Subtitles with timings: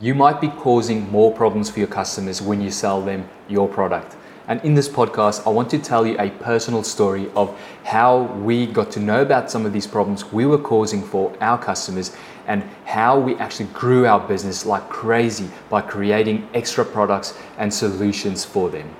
[0.00, 4.16] You might be causing more problems for your customers when you sell them your product.
[4.48, 8.66] And in this podcast, I want to tell you a personal story of how we
[8.66, 12.10] got to know about some of these problems we were causing for our customers
[12.48, 18.44] and how we actually grew our business like crazy by creating extra products and solutions
[18.44, 18.96] for them.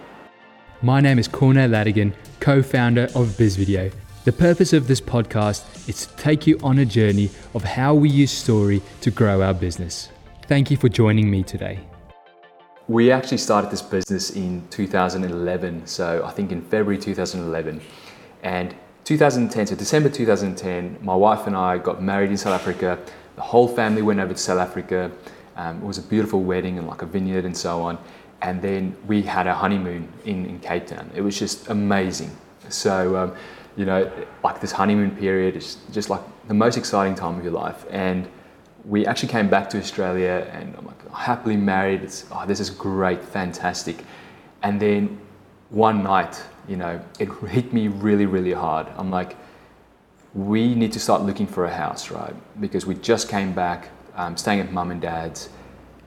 [0.80, 3.92] My name is Cornell Lategan, co founder of BizVideo.
[4.22, 8.08] The purpose of this podcast is to take you on a journey of how we
[8.08, 10.08] use story to grow our business.
[10.46, 11.80] Thank you for joining me today.
[12.86, 17.80] We actually started this business in 2011, so I think in February 2011.
[18.42, 22.98] And 2010, so December 2010, my wife and I got married in South Africa.
[23.36, 25.10] The whole family went over to South Africa.
[25.56, 27.96] Um, it was a beautiful wedding and like a vineyard and so on.
[28.42, 31.10] And then we had a honeymoon in, in Cape Town.
[31.14, 32.36] It was just amazing.
[32.68, 33.34] So, um,
[33.76, 37.54] you know, like this honeymoon period is just like the most exciting time of your
[37.54, 37.86] life.
[37.88, 38.28] And
[38.86, 42.02] we actually came back to Australia and I'm like happily married.
[42.02, 44.04] It's, oh, this is great, fantastic.
[44.62, 45.20] And then
[45.70, 48.86] one night, you know, it hit me really, really hard.
[48.96, 49.36] I'm like,
[50.34, 52.34] we need to start looking for a house, right?
[52.60, 55.48] Because we just came back, um, staying at mum and dad's,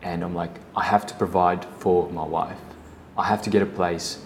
[0.02, 2.60] and I'm like, I have to provide for my wife.
[3.18, 4.20] I have to get a place.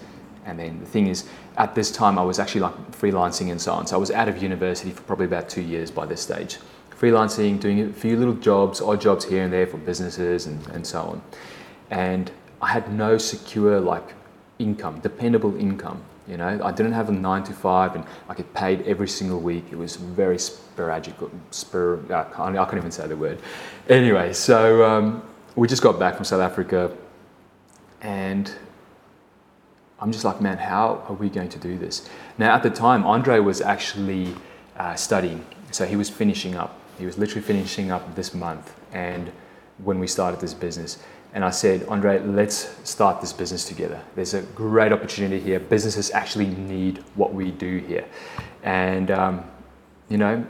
[0.45, 3.73] And then the thing is, at this time, I was actually like freelancing and so
[3.73, 3.85] on.
[3.85, 6.57] So I was out of university for probably about two years by this stage
[7.01, 10.85] freelancing, doing a few little jobs, odd jobs here and there for businesses and, and
[10.85, 11.21] so on.
[11.89, 14.13] And I had no secure like
[14.59, 16.03] income, dependable income.
[16.27, 19.39] You know, I didn't have a nine to five, and I get paid every single
[19.39, 19.65] week.
[19.71, 21.15] It was very sporadic.
[21.49, 23.39] Spur, I, can't, I can't even say the word.
[23.89, 25.23] Anyway, so um,
[25.55, 26.95] we just got back from South Africa,
[28.01, 28.53] and
[29.99, 32.07] I'm just like, man, how are we going to do this?
[32.37, 34.33] Now, at the time, Andre was actually
[34.77, 39.31] uh, studying, so he was finishing up he was literally finishing up this month, and
[39.83, 40.99] when we started this business,
[41.33, 43.99] and I said, Andre, let's start this business together.
[44.15, 45.59] There's a great opportunity here.
[45.59, 48.05] Businesses actually need what we do here,
[48.61, 49.43] and um,
[50.09, 50.45] you know,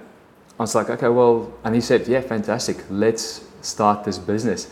[0.60, 2.78] I was like, okay, well, and he said, yeah, fantastic.
[2.90, 4.70] Let's start this business.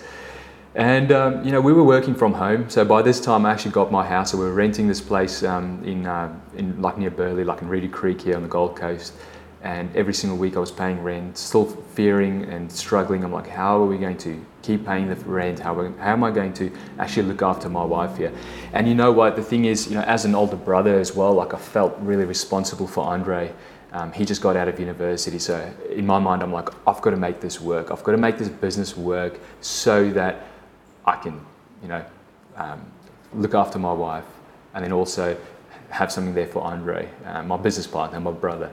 [0.76, 2.70] And um, you know, we were working from home.
[2.70, 4.32] So by this time, I actually got my house.
[4.32, 7.70] So we were renting this place um, in, uh, in like near Burleigh, like in
[7.70, 9.14] Reedy Creek here on the Gold Coast
[9.62, 13.24] and every single week I was paying rent, still fearing and struggling.
[13.24, 15.60] I'm like, how are we going to keep paying the rent?
[15.60, 18.32] How, how am I going to actually look after my wife here?
[18.72, 19.36] And you know what?
[19.36, 22.26] The thing is, you know, as an older brother as well, like I felt really
[22.26, 23.54] responsible for Andre.
[23.92, 27.10] Um, he just got out of university, so in my mind, I'm like, I've got
[27.10, 27.92] to make this work.
[27.92, 30.46] I've got to make this business work so that
[31.06, 31.44] I can,
[31.82, 32.06] you know,
[32.56, 32.86] um,
[33.34, 34.26] look after my wife,
[34.76, 35.36] and then also
[35.90, 38.72] have something there for Andre, uh, my business partner, my brother.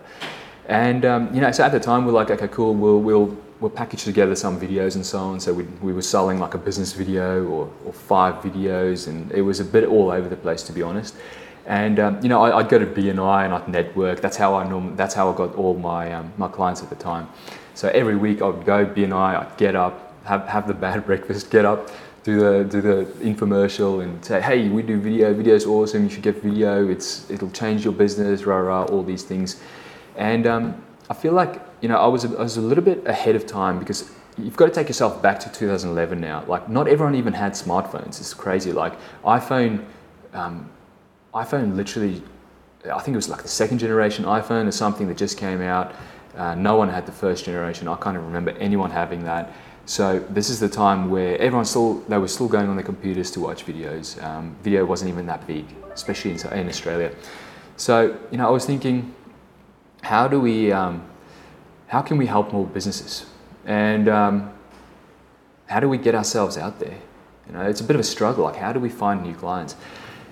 [0.69, 3.71] And um, you know, so at the time we're like, okay, cool, we'll we'll we'll
[3.71, 5.41] package together some videos and so on.
[5.41, 9.43] So we, we were selling like a business video or, or five videos, and it
[9.43, 11.15] was a bit all over the place to be honest.
[11.67, 14.21] And um, you know, I, would go to BNI and I'd network.
[14.21, 16.97] That's how I norm- That's how I got all my um, my clients at the
[16.97, 17.29] time.
[17.75, 19.41] So every week I would go BNI.
[19.41, 21.91] I'd get up, have have the bad breakfast, get up,
[22.25, 25.33] do the do the infomercial, and say, hey, we do video.
[25.33, 26.05] Video's awesome.
[26.05, 26.89] You should get video.
[26.89, 28.45] It's it'll change your business.
[28.45, 28.85] Rah rah.
[28.85, 29.61] All these things.
[30.17, 33.07] And um, I feel like you know I was a, I was a little bit
[33.07, 36.45] ahead of time because you've got to take yourself back to 2011 now.
[36.47, 38.21] Like not everyone even had smartphones.
[38.21, 38.73] It's crazy.
[38.73, 38.95] Like
[39.25, 39.85] iPhone,
[40.33, 40.69] um,
[41.35, 42.23] iPhone literally,
[42.85, 45.95] I think it was like the second generation iPhone or something that just came out.
[46.37, 47.89] Uh, no one had the first generation.
[47.89, 49.53] I can't remember anyone having that.
[49.87, 53.31] So this is the time where everyone still they were still going on their computers
[53.33, 54.23] to watch videos.
[54.23, 57.15] Um, video wasn't even that big, especially in, in Australia.
[57.77, 59.15] So you know I was thinking
[60.07, 61.05] how do we, um,
[61.89, 63.27] how can we help more businesses?
[63.65, 64.53] And um,
[65.67, 66.97] how do we get ourselves out there?
[67.47, 68.45] You know, it's a bit of a struggle.
[68.45, 69.75] Like, how do we find new clients?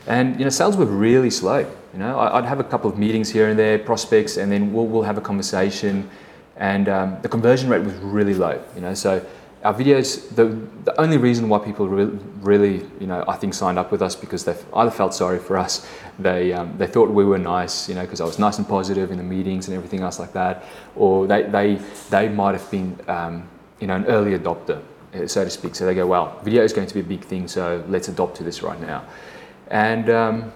[0.06, 1.58] And you know, sales were really slow.
[1.92, 4.86] You know, I'd have a couple of meetings here and there, prospects, and then we'll,
[4.86, 6.08] we'll have a conversation.
[6.56, 8.62] And um, the conversion rate was really low.
[8.76, 9.26] You know, so
[9.64, 10.44] our videos, the,
[10.84, 14.14] the only reason why people re- really, you know, I think signed up with us
[14.14, 15.88] because they either felt sorry for us,
[16.18, 19.10] they, um, they thought we were nice, you know, because I was nice and positive
[19.10, 20.64] in the meetings and everything else like that,
[20.96, 21.80] or they, they,
[22.10, 23.48] they might have been, um,
[23.80, 24.82] you know, an early adopter,
[25.14, 25.74] uh, so to speak.
[25.74, 28.36] So they go, well, video is going to be a big thing, so let's adopt
[28.36, 29.04] to this right now.
[29.68, 30.52] And um,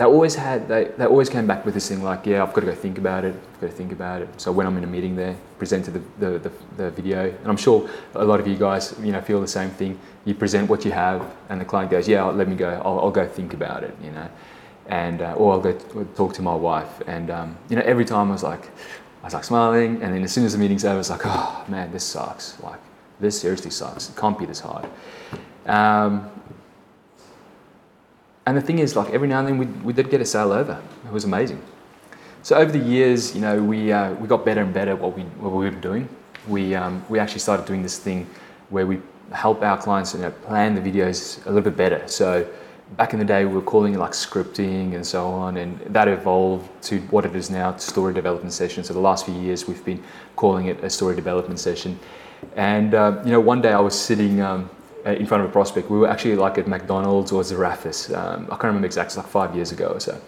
[0.00, 2.62] they always had they, they always came back with this thing like yeah I've got
[2.62, 4.84] to go think about it I've got to think about it so when I'm in
[4.84, 8.48] a meeting there presented the, the, the, the, video and I'm sure a lot of
[8.48, 11.66] you guys you know feel the same thing you present what you have and the
[11.66, 14.26] client goes yeah let me go I'll, I'll go think about it you know
[14.86, 15.74] and uh, or I'll go
[16.16, 18.70] talk to my wife and um, you know every time I was like
[19.22, 21.62] I was like smiling and then as soon as the meeting's over it's like oh
[21.68, 22.80] man this sucks like
[23.20, 24.08] this seriously sucks.
[24.08, 24.88] It can't be this hard.
[25.66, 26.30] Um,
[28.46, 30.52] and the thing is, like every now and then we, we did get a sale
[30.52, 30.80] over.
[31.06, 31.62] It was amazing.
[32.42, 35.14] So over the years, you know, we, uh, we got better and better at what
[35.14, 36.08] we, what we were doing.
[36.48, 38.26] We, um, we actually started doing this thing
[38.70, 39.00] where we
[39.32, 42.02] help our clients you know, plan the videos a little bit better.
[42.08, 42.48] So
[42.96, 46.08] back in the day, we were calling it like scripting and so on, and that
[46.08, 48.82] evolved to what it is now, story development session.
[48.84, 50.02] So the last few years, we've been
[50.36, 51.98] calling it a story development session.
[52.56, 54.70] And uh, you know, one day I was sitting um,
[55.04, 55.90] in front of a prospect.
[55.90, 58.12] We were actually like at McDonald's or Zarraffa's.
[58.12, 60.20] Um, I can't remember exactly, like five years ago or so.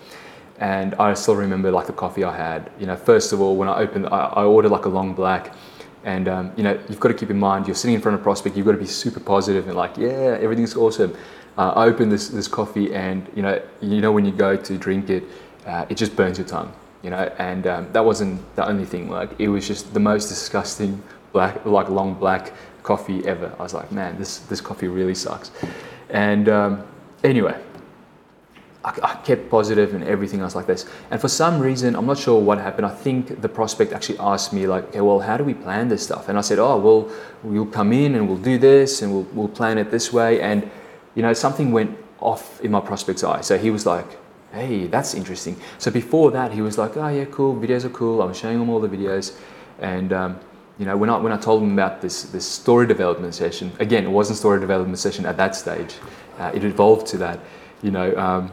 [0.59, 2.71] And I still remember like the coffee I had.
[2.79, 5.55] You know, first of all, when I opened, I, I ordered like a long black.
[6.05, 8.21] And um, you know, you've got to keep in mind, you're sitting in front of
[8.21, 8.57] a prospect.
[8.57, 11.17] You've got to be super positive and like, yeah, everything's awesome
[11.59, 14.79] uh, I opened this, this coffee and you know you know when you go to
[14.79, 15.25] drink it
[15.67, 16.73] uh, it just burns your tongue
[17.03, 20.29] you know and um, that wasn't the only thing like it was just the most
[20.29, 21.03] disgusting
[21.33, 25.51] black like long black coffee ever I was like man this this coffee really sucks
[26.11, 26.85] and um,
[27.25, 27.61] anyway
[28.85, 32.19] I, I, kept positive and everything else like this and for some reason I'm not
[32.19, 35.45] sure what happened I think the prospect actually asked me like okay well how do
[35.45, 37.11] we plan this stuff and I said oh well
[37.43, 40.71] we'll come in and we'll do this and we'll, we'll plan it this way and
[41.15, 43.41] you know, something went off in my prospect's eye.
[43.41, 44.07] So he was like,
[44.53, 45.57] hey, that's interesting.
[45.79, 48.23] So before that, he was like, oh, yeah, cool, videos are cool.
[48.23, 49.37] I was showing him all the videos.
[49.79, 50.41] And, um,
[50.79, 54.05] you know, when I, when I told him about this, this story development session, again,
[54.05, 55.97] it wasn't story development session at that stage.
[56.39, 57.41] Uh, it evolved to that.
[57.83, 58.51] You know, um,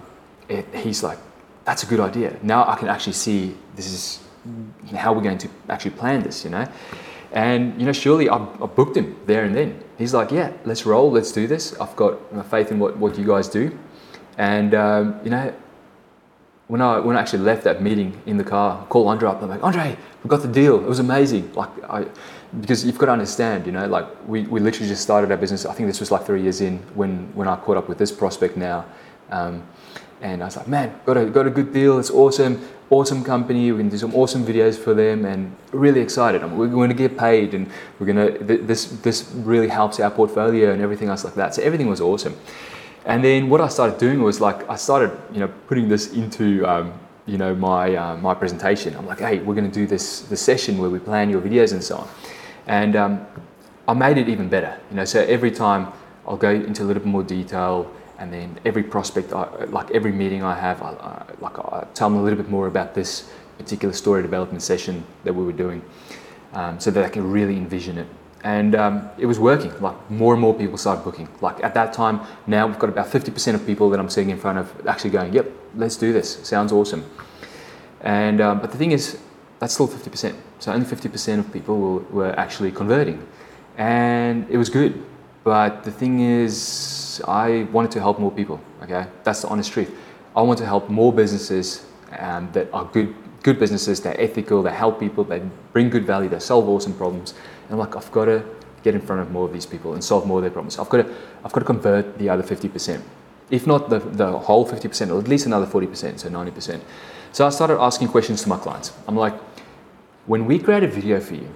[0.48, 1.18] it, he's like,
[1.66, 2.38] that's a good idea.
[2.42, 4.20] Now I can actually see this is
[4.96, 6.66] how we're going to actually plan this, you know.
[7.32, 10.86] And, you know, surely I, I booked him there and then he's like, yeah, let's
[10.86, 11.80] roll, let's do this.
[11.80, 13.78] I've got my faith in what, what you guys do.
[14.38, 15.54] And, um, you know,
[16.68, 19.42] when I, when I actually left that meeting in the car, I called Andre up.
[19.42, 20.76] I'm like, Andre, we got the deal.
[20.76, 21.54] It was amazing.
[21.54, 22.06] Like, I,
[22.60, 25.66] because you've got to understand, you know, like we, we literally just started our business.
[25.66, 28.12] I think this was like three years in when, when I caught up with this
[28.12, 28.86] prospect now.
[29.30, 29.64] Um,
[30.22, 32.00] and I was like, man, got a, got a good deal.
[32.00, 33.72] It's awesome awesome company.
[33.72, 36.44] We can do some awesome videos for them, and really excited.
[36.52, 37.70] we're going to get paid, and
[38.00, 38.44] we're going to.
[38.44, 41.56] This this really helps our portfolio and everything else like that.
[41.56, 42.36] So everything was awesome.
[43.06, 46.66] And then what I started doing was like I started, you know, putting this into,
[46.66, 46.94] um,
[47.30, 48.96] you know, my uh, my presentation.
[48.96, 51.74] I'm like, hey, we're going to do this the session where we plan your videos
[51.74, 52.08] and so on.
[52.68, 53.28] And um,
[53.88, 54.80] I made it even better.
[54.90, 55.92] You know, so every time
[56.28, 60.12] I'll go into a little bit more detail and then every prospect, I, like every
[60.12, 63.32] meeting I have, I, I, like I tell them a little bit more about this
[63.58, 65.82] particular story development session that we were doing,
[66.54, 68.08] um, so that I can really envision it.
[68.44, 69.74] And um, it was working.
[69.82, 71.28] Like more and more people started booking.
[71.42, 74.38] Like at that time, now we've got about 50% of people that I'm seeing in
[74.38, 76.36] front of actually going, "Yep, let's do this.
[76.48, 77.04] Sounds awesome."
[78.02, 79.20] And um, but the thing is,
[79.60, 80.36] that's still 50%.
[80.60, 83.26] So only 50% of people were, were actually converting,
[83.78, 85.04] and it was good.
[85.44, 88.60] But the thing is, I wanted to help more people.
[88.84, 89.92] Okay, that's the honest truth.
[90.36, 91.86] I want to help more businesses
[92.18, 93.14] um, that are good,
[93.44, 94.02] good businesses.
[94.02, 94.62] They're ethical.
[94.64, 95.24] They help people.
[95.24, 95.42] They
[95.74, 96.30] bring good value.
[96.30, 97.34] They solve awesome problems.
[97.70, 98.44] And I'm like, I've got to
[98.84, 100.80] get in front of more of these people and solve more of their problems.
[100.80, 103.02] I've got to, I've got to convert the other 50%,
[103.52, 106.82] if not the, the whole 50%, or at least another 40%, so 90%.
[107.32, 108.92] So I started asking questions to my clients.
[109.08, 109.36] I'm like,
[110.26, 111.50] when we create a video for you,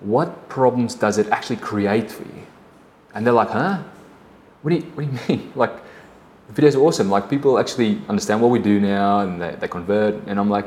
[0.00, 2.42] what problems does it actually create for you?
[3.14, 3.82] And they're like, huh?
[4.62, 5.52] what do you, what do you mean?
[5.54, 5.72] Like,
[6.52, 7.10] videos are awesome.
[7.10, 10.14] Like, people actually understand what we do now and they, they convert.
[10.26, 10.66] And I'm like,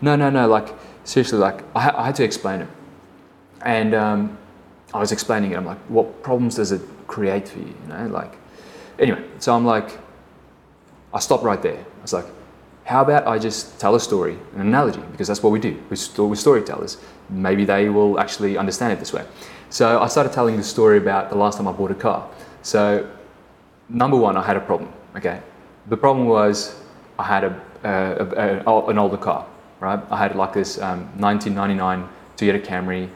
[0.00, 0.48] no, no, no.
[0.48, 0.74] Like,
[1.04, 2.68] seriously, like, I, I had to explain it.
[3.64, 4.38] And um,
[4.92, 5.56] I was explaining it.
[5.56, 7.74] I'm like, what problems does it create for you?
[7.82, 8.36] You know, like,
[8.98, 9.98] anyway, so I'm like,
[11.12, 11.78] I stopped right there.
[11.78, 12.26] I was like,
[12.84, 15.82] how about I just tell a story, an analogy, because that's what we do.
[15.88, 16.98] We're, we're storytellers.
[17.30, 19.24] Maybe they will actually understand it this way.
[19.70, 22.28] So I started telling the story about the last time I bought a car.
[22.62, 23.08] So
[23.88, 24.92] number one, I had a problem.
[25.16, 25.40] Okay,
[25.88, 26.78] the problem was
[27.18, 29.46] I had a, a, a, an older car,
[29.80, 30.00] right?
[30.10, 33.08] I had like this um, 1999 Toyota Camry,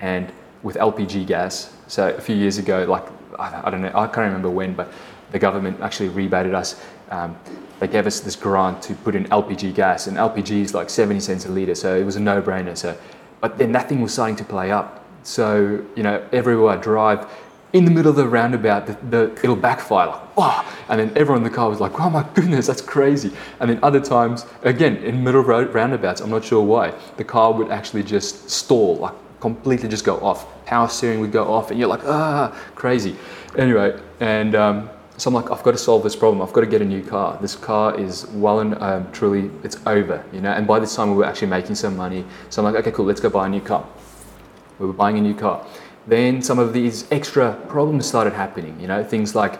[0.00, 0.32] and
[0.62, 1.72] with LPG gas.
[1.86, 3.04] So a few years ago, like
[3.38, 4.92] I, don't know, I can't remember when, but
[5.32, 6.80] the government actually rebated us.
[7.10, 7.36] Um,
[7.80, 11.20] they gave us this grant to put in LPG gas, and LPG is like 70
[11.20, 12.76] cents a liter, so it was a no-brainer.
[12.76, 12.96] So,
[13.40, 15.04] but then that thing was starting to play up.
[15.22, 17.28] So you know, everywhere I drive,
[17.74, 21.38] in the middle of the roundabout, the, the, it'll backfire, like, oh, and then everyone
[21.38, 23.32] in the car was like, oh my goodness, that's crazy.
[23.58, 27.52] And then other times, again, in middle road roundabouts, I'm not sure why, the car
[27.52, 30.40] would actually just stall, like completely just go off.
[30.64, 33.14] Power steering would go off, and you're like, ah, crazy.
[33.58, 36.40] Anyway, and um, so I'm like, I've got to solve this problem.
[36.40, 37.38] I've got to get a new car.
[37.40, 40.52] This car is well and um, truly, it's over, you know.
[40.52, 42.24] And by this time, we were actually making some money.
[42.50, 43.86] So I'm like, okay, cool, let's go buy a new car.
[44.78, 45.64] We were buying a new car
[46.06, 48.78] then some of these extra problems started happening.
[48.80, 49.58] You know, things like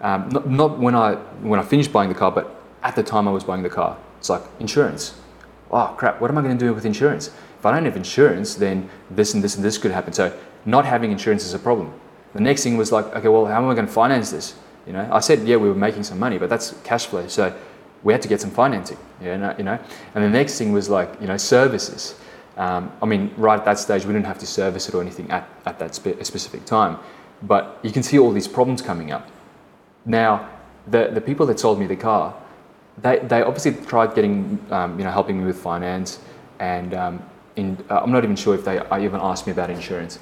[0.00, 3.28] um, not, not when I when I finished buying the car, but at the time
[3.28, 3.96] I was buying the car.
[4.18, 5.14] It's like insurance.
[5.70, 6.20] Oh crap!
[6.20, 7.30] What am I going to do with insurance?
[7.62, 10.12] If I don't have insurance, then this and this and this could happen.
[10.12, 11.94] So not having insurance is a problem.
[12.34, 14.56] The next thing was like, okay, well, how am I going to finance this?
[14.84, 17.28] You know, I said, yeah, we were making some money, but that's cash flow.
[17.28, 17.56] So
[18.02, 18.98] we had to get some financing.
[19.20, 19.78] You know, you know.
[20.16, 22.16] And the next thing was like, you know, services.
[22.56, 25.30] Um, I mean, right at that stage, we didn't have to service it or anything
[25.30, 26.98] at, at that spe- specific time.
[27.42, 29.28] But you can see all these problems coming up.
[30.04, 30.50] Now,
[30.88, 32.34] the, the people that sold me the car,
[32.98, 36.18] they, they obviously tried getting, um, you know, helping me with finance.
[36.58, 37.22] And um,
[37.56, 40.18] in, uh, I'm not even sure if they even asked me about insurance.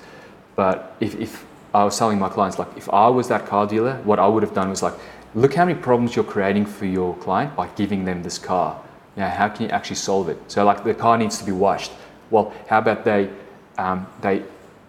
[0.56, 3.96] But if, if I was telling my clients, like, if I was that car dealer,
[4.04, 4.94] what I would have done was like,
[5.34, 8.80] look how many problems you're creating for your client by giving them this car.
[9.16, 10.38] Now, how can you actually solve it?
[10.49, 11.92] So, like, the car needs to be washed
[12.30, 13.28] well, how about they,
[13.76, 14.42] um, they,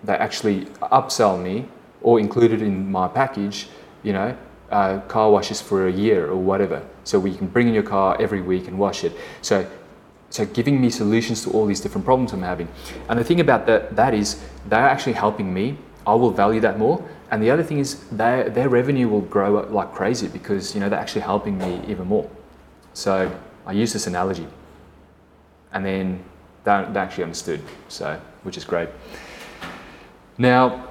[0.03, 1.65] they actually upsell me
[2.01, 3.67] or include it in my package,
[4.03, 4.37] you know,
[4.71, 6.85] uh, car washes for a year or whatever.
[7.03, 9.13] So we can bring in your car every week and wash it.
[9.41, 9.67] So,
[10.31, 12.67] so giving me solutions to all these different problems I'm having.
[13.09, 15.77] And the thing about that, that is they're actually helping me.
[16.07, 17.07] I will value that more.
[17.29, 20.89] And the other thing is their, their revenue will grow like crazy because, you know,
[20.89, 22.29] they're actually helping me even more.
[22.93, 23.31] So
[23.65, 24.47] I use this analogy.
[25.73, 26.23] And then
[26.63, 28.89] they, actually understood, so which is great.
[30.37, 30.87] Now,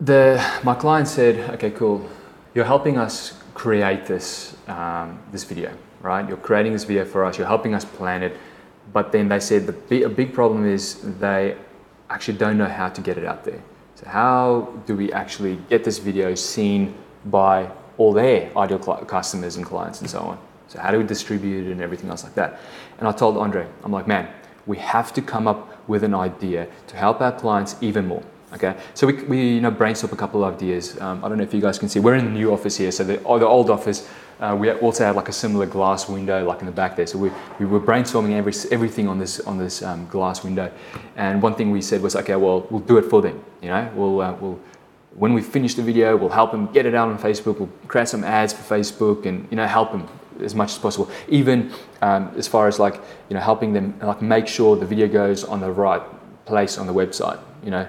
[0.00, 2.08] the my client said, "Okay, cool.
[2.54, 5.72] You're helping us create this um, this video,
[6.04, 6.28] right?
[6.28, 7.38] You're creating this video for us.
[7.38, 8.36] You're helping us plan it."
[8.92, 11.56] But then they said the big, a big problem is they
[12.10, 13.60] actually don't know how to get it out there.
[13.96, 16.94] So how do we actually get this video seen
[17.26, 20.38] by all their ideal customers and clients and so on?
[20.68, 22.60] So how do we distribute it and everything else like that?
[22.98, 24.28] And I told Andre, I'm like, man,
[24.66, 28.22] we have to come up with an idea to help our clients even more.
[28.52, 31.00] Okay, so we, we you know brainstorm a couple of ideas.
[31.00, 31.98] Um, I don't know if you guys can see.
[31.98, 34.08] We're in the new office here, so the, the old office.
[34.40, 37.06] Uh, we also had like a similar glass window, like in the back there.
[37.06, 40.72] So we, we were brainstorming every, everything on this on this um, glass window.
[41.16, 43.42] And one thing we said was, okay, well, we'll do it for them.
[43.62, 44.60] You know, we'll uh, we'll
[45.16, 47.58] when we finish the video, we'll help them get it out on Facebook.
[47.58, 50.08] We'll create some ads for Facebook, and you know, help them
[50.42, 51.08] as much as possible.
[51.28, 51.72] Even
[52.02, 52.94] um, as far as like
[53.28, 56.02] you know helping them like make sure the video goes on the right
[56.44, 57.38] place on the website.
[57.62, 57.88] You know,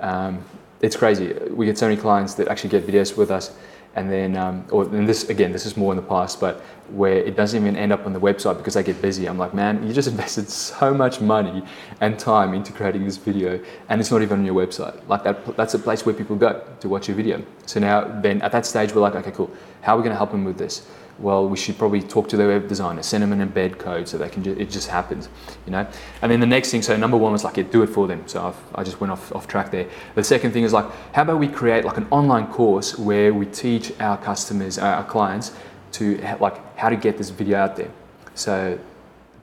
[0.00, 0.44] um,
[0.80, 1.32] it's crazy.
[1.50, 3.54] We get so many clients that actually get videos with us,
[3.96, 6.60] and then um, or and this again, this is more in the past, but
[6.90, 9.26] where it doesn't even end up on the website because they get busy.
[9.26, 11.64] I'm like, man, you just invested so much money
[12.00, 14.96] and time into creating this video, and it's not even on your website.
[15.08, 17.42] Like that, that's a place where people go to watch your video.
[17.64, 19.50] So now, then at that stage, we're like, okay, cool.
[19.80, 20.86] How are we going to help them with this?
[21.18, 24.18] Well, we should probably talk to the web designer, send them an embed code so
[24.18, 24.42] they can.
[24.42, 25.28] Ju- it just happens,
[25.64, 25.86] you know.
[26.20, 28.22] And then the next thing, so number one was like, yeah, do it for them.
[28.26, 29.88] So I've, i just went off off track there.
[30.14, 33.46] The second thing is like, how about we create like an online course where we
[33.46, 35.52] teach our customers, uh, our clients,
[35.92, 37.90] to like how to get this video out there.
[38.34, 38.78] So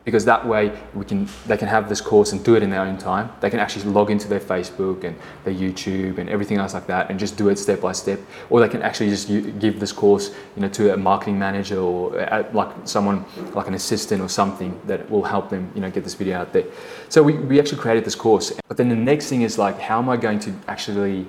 [0.06, 2.82] because that way we can they can have this course and do it in their
[2.82, 3.32] own time.
[3.40, 7.10] They can actually log into their facebook and their youtube and everything else like that
[7.10, 8.20] and just do it step by step.
[8.50, 9.28] Or they can actually just
[9.60, 12.12] give this course you know to a marketing manager or
[12.54, 16.16] like someone like an assistant or something that will help them you know get this
[16.16, 16.66] video out there.
[17.10, 18.52] So we, we actually created this course.
[18.68, 21.26] But then the next thing is like how am i going to actually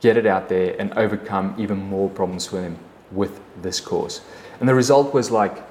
[0.00, 2.76] get it out there and overcome even more problems for them
[3.12, 4.22] with this course?
[4.58, 5.62] And the result was like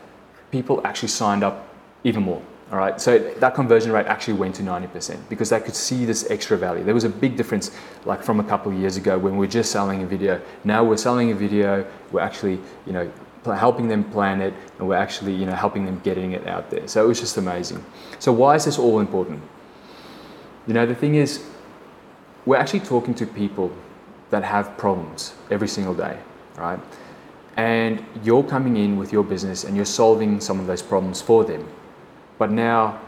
[0.52, 1.71] people actually signed up
[2.03, 2.41] even more.
[2.72, 6.31] All right, so that conversion rate actually went to 90% because they could see this
[6.31, 6.86] extra value.
[6.86, 7.72] There was a big difference,
[8.05, 10.41] like from a couple of years ago when we were just selling a video.
[10.63, 13.12] Now we're selling a video, we're actually, you know,
[13.43, 16.88] helping them plan it, and we're actually, you know, helping them getting it out there.
[16.88, 17.84] So it was just amazing.
[18.20, 19.41] So why is this all important?
[20.65, 21.43] You know, the thing is,
[22.46, 23.70] we're actually talking to people
[24.29, 26.17] that have problems every single day,
[26.55, 26.79] right?
[27.58, 31.43] And you're coming in with your business and you're solving some of those problems for
[31.43, 31.67] them
[32.38, 33.00] but now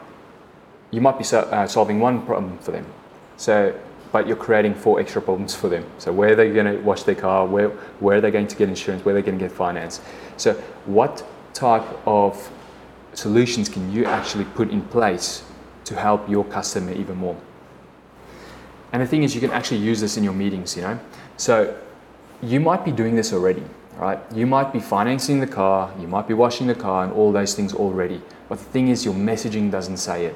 [0.92, 2.86] you might be uh, solving one problem for them.
[3.38, 3.78] So,
[4.12, 5.86] but you're creating four extra problems for them.
[5.98, 7.48] So where are they going to wash their car?
[7.48, 9.04] Where, where are they going to get insurance?
[9.04, 10.02] Where are they going to get finance?
[10.38, 10.54] So
[10.86, 12.52] what type of
[13.14, 15.44] solutions can you actually put in place
[15.86, 17.38] to help your customer even more?
[18.92, 21.00] And the thing is, you can actually use this in your meetings, you know?
[21.38, 21.76] So
[22.44, 23.64] you might be doing this already,
[23.98, 24.20] right?
[24.34, 27.54] You might be financing the car, you might be washing the car, and all those
[27.54, 28.22] things already.
[28.50, 30.36] But the thing is, your messaging doesn't say it.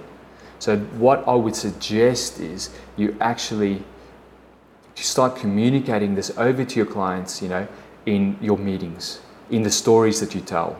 [0.59, 3.83] So, what I would suggest is you actually
[4.95, 7.67] start communicating this over to your clients, you know,
[8.05, 9.19] in your meetings,
[9.51, 10.79] in the stories that you tell,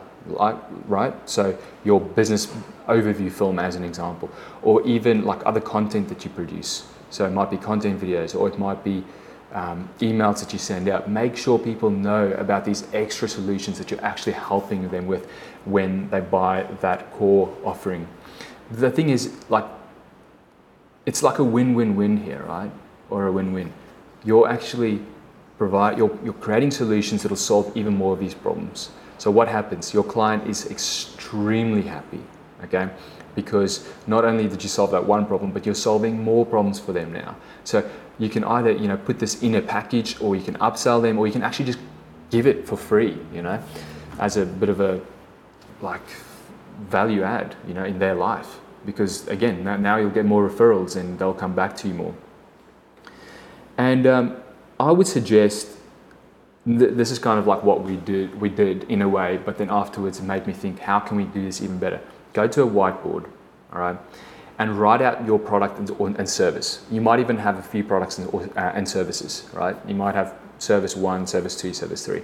[0.86, 1.14] right?
[1.28, 2.46] So your business
[2.88, 4.30] overview film, as an example,
[4.62, 6.86] or even like other content that you produce.
[7.10, 9.04] So it might be content videos, or it might be
[9.52, 11.10] um, emails that you send out.
[11.10, 15.28] Make sure people know about these extra solutions that you're actually helping them with
[15.64, 18.06] when they buy that core offering.
[18.70, 19.64] The thing is, like,
[21.06, 22.70] it's like a win-win-win here, right?
[23.08, 23.72] Or a win-win.
[24.24, 25.00] You're actually
[25.56, 28.90] provide you're, you're creating solutions that'll solve even more of these problems.
[29.18, 29.92] So what happens?
[29.92, 32.20] Your client is extremely happy,
[32.64, 32.88] okay?
[33.34, 36.92] Because not only did you solve that one problem, but you're solving more problems for
[36.92, 37.36] them now.
[37.64, 41.00] So you can either you know put this in a package, or you can upsell
[41.02, 41.78] them, or you can actually just
[42.30, 43.62] give it for free, you know,
[44.18, 45.00] as a bit of a
[45.80, 46.02] like
[46.90, 48.58] value add, you know, in their life.
[48.84, 52.14] Because again, now you'll get more referrals and they'll come back to you more.
[53.76, 54.36] And um,
[54.78, 55.68] I would suggest
[56.66, 59.58] th- this is kind of like what we did, we did in a way, but
[59.58, 62.00] then afterwards it made me think, how can we do this even better?
[62.32, 63.28] Go to a whiteboard,
[63.72, 63.96] all right,
[64.58, 66.84] and write out your product and, and service.
[66.90, 69.76] You might even have a few products and, uh, and services, right?
[69.86, 72.22] You might have service one, service two, service three.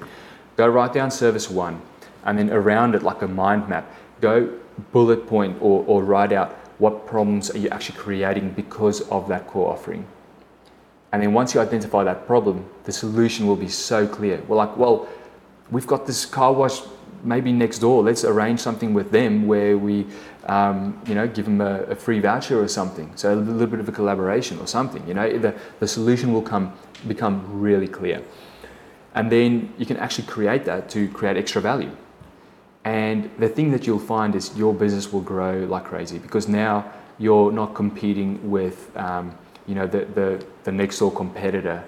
[0.56, 1.80] Go write down service one,
[2.24, 4.52] and then around it, like a mind map, go
[4.92, 9.46] bullet point or, or write out what problems are you actually creating because of that
[9.46, 10.04] core offering.
[11.12, 14.42] And then once you identify that problem, the solution will be so clear.
[14.48, 15.06] We're like, well,
[15.70, 16.80] we've got this car wash
[17.24, 18.02] maybe next door.
[18.02, 20.06] Let's arrange something with them where we,
[20.46, 23.10] um, you know, give them a, a, free voucher or something.
[23.16, 25.06] So a little bit of a collaboration or something.
[25.08, 26.72] You know, the, the solution will come
[27.06, 28.22] become really clear.
[29.14, 31.96] And then you can actually create that to create extra value.
[32.84, 36.92] And the thing that you'll find is your business will grow like crazy because now
[37.18, 41.84] you're not competing with um, you know, the, the, the next door competitor,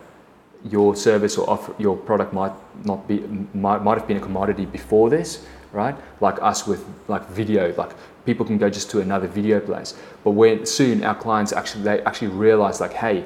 [0.70, 2.52] your service or offer, your product might
[2.84, 3.20] not be,
[3.54, 5.94] might, might have been a commodity before this, right?
[6.20, 7.90] Like us with like video, like
[8.24, 9.94] people can go just to another video place.
[10.24, 13.24] But when soon our clients actually, they actually realize like, hey,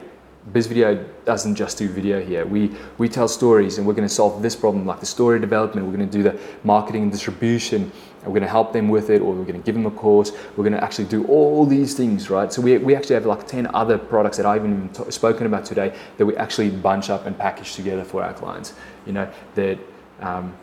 [0.52, 2.46] BizVideo doesn't just do video here.
[2.46, 5.86] We, we tell stories and we're going to solve this problem, like the story development.
[5.86, 7.92] We're going to do the marketing and distribution.
[8.22, 9.90] And we're going to help them with it, or we're going to give them a
[9.90, 10.32] course.
[10.56, 12.52] We're going to actually do all these things, right?
[12.52, 15.46] So we, we actually have like 10 other products that I haven't even t- spoken
[15.46, 18.74] about today that we actually bunch up and package together for our clients,
[19.06, 19.78] you know, that,
[20.20, 20.54] um,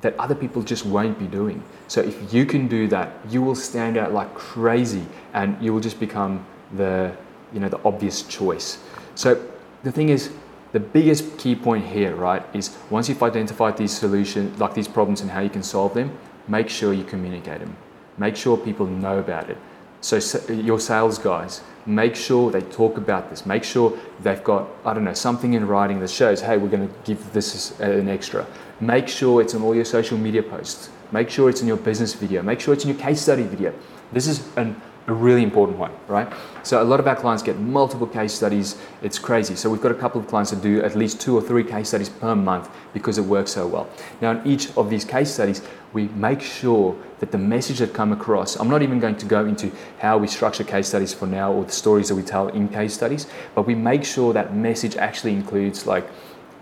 [0.00, 1.62] that other people just won't be doing.
[1.88, 5.80] So if you can do that, you will stand out like crazy and you will
[5.80, 6.44] just become
[6.76, 7.16] the,
[7.56, 8.78] you know, the obvious choice.
[9.14, 9.42] So
[9.82, 10.30] the thing is,
[10.72, 15.22] the biggest key point here, right, is once you've identified these solutions, like these problems
[15.22, 16.16] and how you can solve them,
[16.48, 17.74] make sure you communicate them.
[18.18, 19.56] Make sure people know about it.
[20.02, 20.18] So
[20.52, 23.46] your sales guys, make sure they talk about this.
[23.46, 26.88] Make sure they've got, I don't know, something in writing that shows, hey, we're going
[26.88, 28.46] to give this an extra.
[28.80, 30.90] Make sure it's on all your social media posts.
[31.10, 32.42] Make sure it's in your business video.
[32.42, 33.72] Make sure it's in your case study video.
[34.12, 36.32] This is an a really important one, right?
[36.64, 38.76] So a lot of our clients get multiple case studies.
[39.02, 39.54] It's crazy.
[39.54, 41.88] So we've got a couple of clients that do at least two or three case
[41.88, 43.88] studies per month because it works so well.
[44.20, 48.12] Now, in each of these case studies, we make sure that the message that come
[48.12, 51.52] across, I'm not even going to go into how we structure case studies for now
[51.52, 54.96] or the stories that we tell in case studies, but we make sure that message
[54.96, 56.06] actually includes like,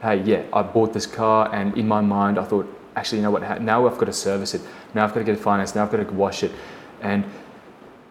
[0.03, 3.31] hey, yeah, I bought this car and in my mind I thought, actually, you know
[3.31, 4.61] what, now I've got to service it.
[4.93, 5.75] Now I've got to get it financed.
[5.75, 6.53] Now I've got to wash it.
[7.01, 7.25] And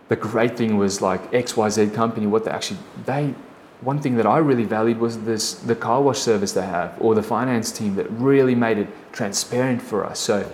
[0.10, 3.34] the great thing was like XYZ company, what they actually, they,
[3.82, 7.16] one thing that I really valued was this, the car wash service they have or
[7.16, 10.20] the finance team that really made it transparent for us.
[10.20, 10.50] So,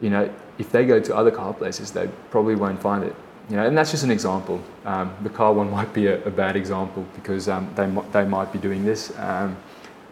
[0.00, 3.14] you know, if they go to other car places, they probably won't find it.
[3.50, 4.62] You know, and that's just an example.
[4.84, 8.52] Um, the car one might be a, a bad example because um, they, they might
[8.52, 9.12] be doing this.
[9.18, 9.56] Um,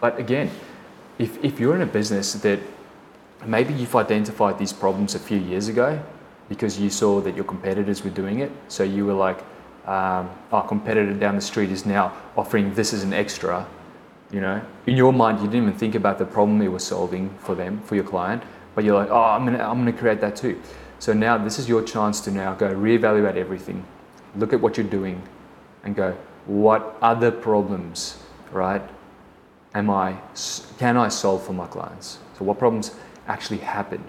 [0.01, 0.51] but again,
[1.19, 2.61] if, if you're in a business that
[3.45, 6.03] maybe you've identified these problems a few years ago
[6.51, 8.51] because you saw that your competitors were doing it.
[8.69, 9.39] So you were like,
[9.87, 13.67] um, our competitor down the street is now offering this as an extra.
[14.33, 17.31] You know, in your mind, you didn't even think about the problem it was solving
[17.39, 18.43] for them, for your client,
[18.75, 20.61] but you're like, oh, I'm gonna, I'm gonna create that too.
[20.99, 23.85] So now this is your chance to now go reevaluate everything,
[24.37, 25.23] look at what you're doing,
[25.85, 28.19] and go, what other problems,
[28.51, 28.83] right?
[29.75, 30.17] Am I,
[30.79, 32.19] can I solve for my clients?
[32.39, 32.95] So what problems
[33.29, 34.03] actually happen?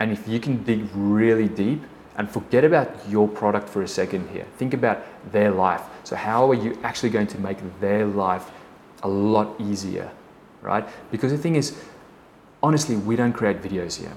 [0.00, 1.82] And if you can dig really deep
[2.16, 5.82] and forget about your product for a second here, think about their life.
[6.04, 8.50] So, how are you actually going to make their life
[9.02, 10.10] a lot easier,
[10.62, 10.86] right?
[11.10, 11.80] Because the thing is,
[12.62, 14.12] honestly, we don't create videos here.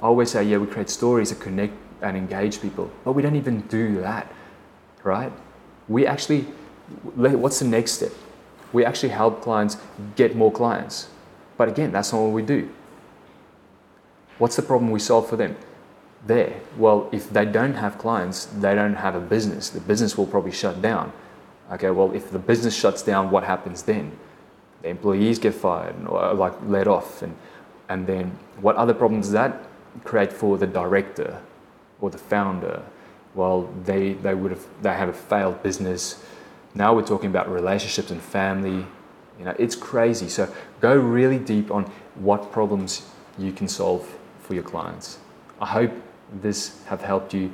[0.00, 3.36] I always say, yeah, we create stories that connect and engage people, but we don't
[3.36, 4.32] even do that,
[5.02, 5.32] right?
[5.88, 6.42] We actually,
[7.14, 8.12] what's the next step?
[8.72, 9.76] We actually help clients
[10.16, 11.08] get more clients.
[11.56, 12.70] But again, that's not what we do.
[14.40, 15.56] What's the problem we solve for them?
[16.26, 16.60] there.
[16.76, 19.70] Well, if they don't have clients, they don't have a business.
[19.70, 21.12] The business will probably shut down.
[21.72, 24.12] Okay, well, if the business shuts down, what happens then?
[24.82, 27.36] The employees get fired or uh, like let off, and
[27.88, 29.64] and then what other problems does that
[30.04, 31.40] create for the director
[32.00, 32.82] or the founder?
[33.34, 36.22] Well, they they would have they have a failed business.
[36.74, 38.86] Now we're talking about relationships and family.
[39.38, 40.28] You know, it's crazy.
[40.28, 43.06] So go really deep on what problems
[43.38, 44.18] you can solve
[44.50, 45.18] for your clients.
[45.60, 45.92] I hope
[46.42, 47.52] this have helped you.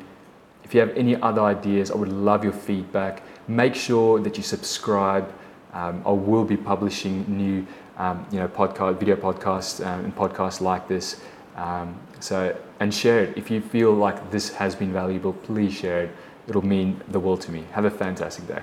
[0.64, 3.22] If you have any other ideas, I would love your feedback.
[3.48, 5.30] Make sure that you subscribe.
[5.74, 7.66] Um, I will be publishing new,
[7.98, 11.20] um, you know, podcast, video podcasts, um, and podcasts like this.
[11.56, 15.34] Um, so and share it if you feel like this has been valuable.
[15.34, 16.10] Please share it.
[16.48, 17.64] It'll mean the world to me.
[17.72, 18.62] Have a fantastic day.